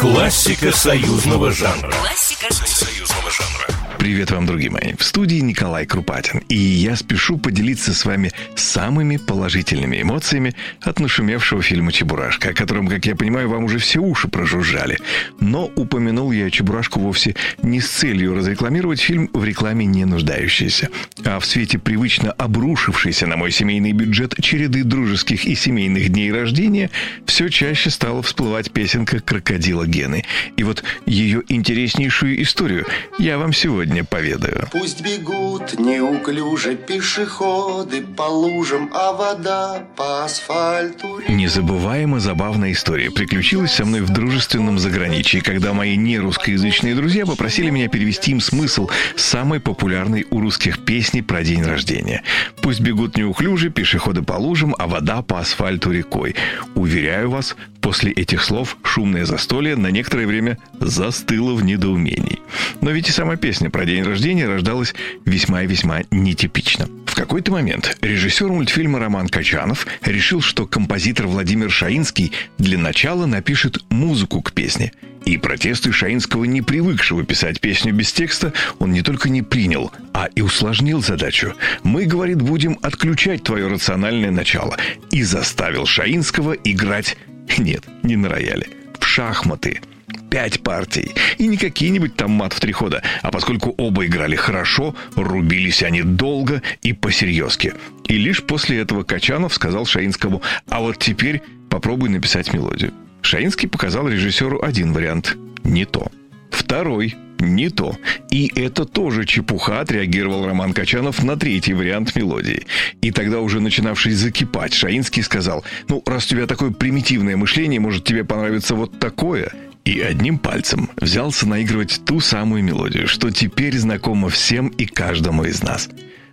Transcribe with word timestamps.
Классика 0.00 0.72
союзного 0.72 1.52
жанра. 1.52 1.92
Классика 1.92 2.50
союзного 2.54 3.30
жанра. 3.30 3.79
Привет 4.00 4.30
вам, 4.30 4.46
другие 4.46 4.70
мои. 4.70 4.94
В 4.96 5.04
студии 5.04 5.40
Николай 5.40 5.84
Крупатин. 5.84 6.38
И 6.48 6.56
я 6.56 6.96
спешу 6.96 7.36
поделиться 7.36 7.92
с 7.92 8.06
вами 8.06 8.32
самыми 8.56 9.18
положительными 9.18 10.00
эмоциями 10.00 10.56
от 10.80 11.00
нашумевшего 11.00 11.60
фильма 11.60 11.92
«Чебурашка», 11.92 12.48
о 12.48 12.54
котором, 12.54 12.88
как 12.88 13.04
я 13.04 13.14
понимаю, 13.14 13.50
вам 13.50 13.64
уже 13.64 13.76
все 13.76 13.98
уши 13.98 14.26
прожужжали. 14.28 14.96
Но 15.38 15.66
упомянул 15.76 16.32
я 16.32 16.48
«Чебурашку» 16.50 16.98
вовсе 16.98 17.36
не 17.62 17.82
с 17.82 17.90
целью 17.90 18.34
разрекламировать 18.34 19.00
фильм 19.00 19.28
в 19.34 19.44
рекламе 19.44 19.84
не 19.84 20.06
нуждающийся. 20.06 20.88
А 21.26 21.38
в 21.38 21.44
свете 21.44 21.78
привычно 21.78 22.32
обрушившейся 22.32 23.26
на 23.26 23.36
мой 23.36 23.50
семейный 23.50 23.92
бюджет 23.92 24.34
череды 24.40 24.82
дружеских 24.82 25.44
и 25.44 25.54
семейных 25.54 26.08
дней 26.08 26.32
рождения 26.32 26.88
все 27.26 27.50
чаще 27.50 27.90
стала 27.90 28.22
всплывать 28.22 28.70
песенка 28.70 29.20
«Крокодила 29.20 29.86
Гены». 29.86 30.24
И 30.56 30.62
вот 30.62 30.84
ее 31.04 31.42
интереснейшую 31.48 32.40
историю 32.42 32.86
я 33.18 33.36
вам 33.36 33.52
сегодня 33.52 33.89
сегодня 33.90 34.04
поведаю. 34.04 34.68
Пусть 34.70 35.02
бегут 35.02 35.78
неуклюже 35.78 36.76
пешеходы 36.76 38.02
по 38.02 38.22
лужам, 38.22 38.90
а 38.94 39.12
вода 39.12 39.84
по 39.96 40.24
асфальту. 40.24 41.20
Незабываемо 41.28 42.20
забавная 42.20 42.72
история 42.72 43.10
приключилась 43.10 43.72
со 43.72 43.84
мной 43.84 44.02
в 44.02 44.10
дружественном 44.10 44.78
заграничье, 44.78 45.42
когда 45.42 45.72
мои 45.72 45.96
нерусскоязычные 45.96 46.94
друзья 46.94 47.26
попросили 47.26 47.70
меня 47.70 47.88
перевести 47.88 48.30
им 48.30 48.40
смысл 48.40 48.88
самой 49.16 49.60
популярной 49.60 50.26
у 50.30 50.40
русских 50.40 50.84
песни 50.84 51.20
про 51.20 51.42
день 51.42 51.62
рождения. 51.62 52.22
Пусть 52.62 52.80
бегут 52.80 53.16
неуклюже 53.16 53.70
пешеходы 53.70 54.22
по 54.22 54.34
лужам, 54.34 54.74
а 54.78 54.86
вода 54.86 55.22
по 55.22 55.40
асфальту 55.40 55.90
рекой. 55.90 56.36
Уверяю 56.74 57.30
вас, 57.30 57.56
после 57.80 58.12
этих 58.12 58.42
слов 58.42 58.76
шумное 58.82 59.24
застолье 59.24 59.76
на 59.76 59.88
некоторое 59.88 60.26
время 60.26 60.58
застыло 60.80 61.54
в 61.54 61.64
недоумении. 61.64 62.40
Но 62.80 62.90
ведь 62.90 63.08
и 63.08 63.12
сама 63.12 63.36
песня 63.36 63.70
про 63.70 63.84
день 63.84 64.02
рождения 64.02 64.46
рождалась 64.46 64.94
весьма 65.24 65.62
и 65.62 65.66
весьма 65.66 66.00
нетипично. 66.10 66.88
В 67.06 67.14
какой-то 67.14 67.52
момент 67.52 67.98
режиссер 68.00 68.48
мультфильма 68.48 68.98
Роман 68.98 69.28
Качанов 69.28 69.86
решил, 70.02 70.40
что 70.40 70.66
композитор 70.66 71.26
Владимир 71.26 71.70
Шаинский 71.70 72.32
для 72.58 72.78
начала 72.78 73.26
напишет 73.26 73.84
музыку 73.90 74.40
к 74.42 74.52
песне. 74.52 74.92
И 75.24 75.36
протесты 75.36 75.92
Шаинского, 75.92 76.44
не 76.44 76.62
привыкшего 76.62 77.24
писать 77.24 77.60
песню 77.60 77.92
без 77.92 78.12
текста, 78.12 78.54
он 78.78 78.92
не 78.92 79.02
только 79.02 79.28
не 79.28 79.42
принял, 79.42 79.92
а 80.14 80.28
и 80.34 80.40
усложнил 80.40 81.02
задачу. 81.02 81.54
«Мы,— 81.82 82.04
говорит,— 82.06 82.38
будем 82.42 82.78
отключать 82.80 83.42
твое 83.42 83.68
рациональное 83.68 84.30
начало». 84.30 84.76
И 85.10 85.22
заставил 85.22 85.84
Шаинского 85.84 86.52
играть, 86.52 87.18
нет, 87.58 87.84
не 88.02 88.16
на 88.16 88.28
рояле, 88.28 88.66
в 88.98 89.06
шахматы– 89.06 89.80
пять 90.30 90.62
партий. 90.62 91.12
И 91.38 91.46
не 91.46 91.56
какие-нибудь 91.56 92.16
там 92.16 92.30
мат 92.30 92.52
в 92.52 92.60
три 92.60 92.72
хода, 92.72 93.02
а 93.22 93.30
поскольку 93.30 93.74
оба 93.76 94.06
играли 94.06 94.36
хорошо, 94.36 94.94
рубились 95.16 95.82
они 95.82 96.02
долго 96.02 96.62
и 96.82 96.92
посерьезки. 96.92 97.74
И 98.06 98.16
лишь 98.16 98.42
после 98.42 98.78
этого 98.78 99.02
Качанов 99.02 99.52
сказал 99.52 99.84
Шаинскому, 99.84 100.40
а 100.68 100.80
вот 100.80 100.98
теперь 100.98 101.42
попробуй 101.68 102.08
написать 102.08 102.52
мелодию. 102.52 102.92
Шаинский 103.22 103.68
показал 103.68 104.08
режиссеру 104.08 104.62
один 104.62 104.92
вариант– 104.92 105.36
не 105.64 105.84
то. 105.84 106.10
Второй– 106.50 107.16
не 107.40 107.70
то. 107.70 107.96
И 108.30 108.50
это 108.54 108.84
тоже 108.84 109.24
чепуха, 109.24 109.80
отреагировал 109.80 110.46
Роман 110.46 110.72
Качанов 110.72 111.22
на 111.22 111.36
третий 111.36 111.74
вариант 111.74 112.14
мелодии. 112.14 112.66
И 113.00 113.10
тогда 113.10 113.40
уже 113.40 113.60
начинавший 113.60 114.12
закипать, 114.12 114.74
Шаинский 114.74 115.22
сказал, 115.22 115.64
ну, 115.88 116.02
раз 116.06 116.26
у 116.26 116.28
тебя 116.28 116.46
такое 116.46 116.70
примитивное 116.70 117.36
мышление, 117.36 117.80
может 117.80 118.04
тебе 118.04 118.24
понравится 118.24 118.74
вот 118.74 118.98
такое– 118.98 119.52
и 119.84 120.00
одним 120.00 120.38
пальцем 120.38 120.90
взялся 120.96 121.48
наигрывать 121.48 122.02
ту 122.04 122.20
самую 122.20 122.62
мелодию, 122.62 123.08
что 123.08 123.30
теперь 123.30 123.76
знакома 123.78 124.28
всем 124.28 124.68
и 124.68 124.84
каждому 124.84 125.44
из 125.44 125.62
нас. 125.62 125.88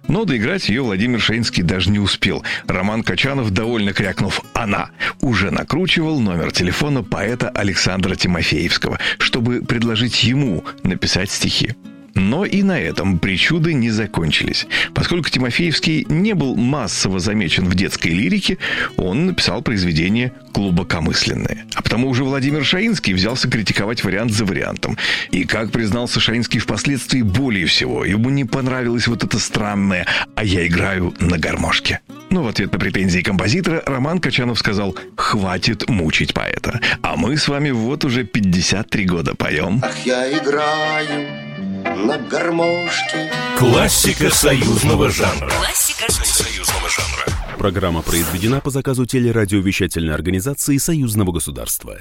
Но 0.08 0.26
доиграть 0.26 0.70
ее 0.70 0.82
Владимир 0.82 1.20
Шаинский 1.20 1.64
даже 1.64 1.90
не 1.90 2.00
успел. 2.00 2.44
Роман 2.68 3.04
Качанов, 3.04 3.52
довольно 3.52 3.94
крякнув 3.94 4.42
«Она!», 4.54 4.90
уже 5.22 5.52
накручивал 5.52 6.20
номер 6.20 6.52
телефона 6.52 7.04
поэта 7.04 7.50
Александра 7.50 8.16
Тимофеевского, 8.16 9.00
чтобы 9.18 9.62
предложить 9.62 10.24
ему 10.24 10.64
написать 10.84 11.32
стихи. 11.32 11.76
Но 12.18 12.46
и 12.46 12.64
на 12.64 12.80
этом 12.80 13.20
причуды 13.20 13.76
не 13.76 13.92
закончились. 13.92 14.66
Поскольку 14.96 15.30
Тимофеевский 15.30 16.06
не 16.10 16.34
был 16.34 16.56
массово 16.56 17.20
замечен 17.20 17.66
в 17.66 17.76
детской 17.76 18.08
лирике, 18.08 18.58
он 18.98 19.28
написал 19.28 19.62
произведение 19.62 20.34
глубокомысленное. 20.52 21.66
А 21.76 21.84
потому 21.84 22.10
уже 22.10 22.24
Владимир 22.24 22.66
Шаинский 22.66 23.14
взялся 23.14 23.48
критиковать 23.48 24.04
вариант 24.04 24.32
за 24.32 24.46
вариантом. 24.46 24.98
И, 25.30 25.44
как 25.44 25.72
признался 25.72 26.20
Шаинский 26.20 26.60
впоследствии, 26.60 27.22
более 27.22 27.68
всего 27.68 28.04
ему 28.04 28.32
не 28.32 28.46
понравилось 28.46 29.08
вот 29.08 29.24
это 29.24 29.38
странное 29.38 30.08
«а 30.34 30.44
я 30.44 30.66
играю 30.66 31.14
на 31.20 31.38
гармошке». 31.38 32.00
Но 32.32 32.42
в 32.42 32.48
ответ 32.48 32.74
на 32.74 32.80
претензии 32.80 33.22
композитора 33.22 33.84
Роман 33.86 34.20
Качанов 34.20 34.58
сказал 34.58 34.98
«Хватит 35.16 35.88
мучить 35.88 36.34
поэта, 36.34 36.82
а 37.04 37.16
мы 37.16 37.38
с 37.38 37.48
вами 37.48 37.70
вот 37.70 38.06
уже 38.06 38.24
53 38.24 39.06
года 39.06 39.36
поем». 39.36 39.82
Ах, 39.84 39.96
я 40.04 40.32
играю 40.32 41.47
на 42.06 42.18
гармошке. 42.18 43.32
Классика 43.58 44.30
союзного 44.30 45.10
жанра. 45.10 45.50
Классика 45.50 46.12
союзного 46.12 46.90
жанра. 46.90 47.58
Программа 47.58 48.04
произведена 48.04 48.62
по 48.62 48.70
заказу 48.70 49.08
телерадиовещательной 49.08 50.14
организации 50.14 50.78
Союзного 50.78 51.32
государства. 51.32 51.98